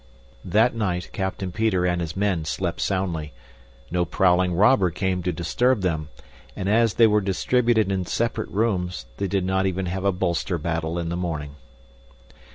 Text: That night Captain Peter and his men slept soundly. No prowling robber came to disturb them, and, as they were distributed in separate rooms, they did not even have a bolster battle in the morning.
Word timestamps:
That 0.43 0.73
night 0.73 1.11
Captain 1.13 1.51
Peter 1.51 1.85
and 1.85 2.01
his 2.01 2.15
men 2.17 2.43
slept 2.43 2.81
soundly. 2.81 3.33
No 3.91 4.03
prowling 4.03 4.55
robber 4.55 4.89
came 4.89 5.21
to 5.21 5.31
disturb 5.31 5.81
them, 5.81 6.09
and, 6.55 6.67
as 6.67 6.95
they 6.95 7.05
were 7.05 7.21
distributed 7.21 7.91
in 7.91 8.07
separate 8.07 8.49
rooms, 8.49 9.05
they 9.17 9.27
did 9.27 9.45
not 9.45 9.67
even 9.67 9.85
have 9.85 10.03
a 10.03 10.11
bolster 10.11 10.57
battle 10.57 10.97
in 10.97 11.09
the 11.09 11.15
morning. 11.17 11.55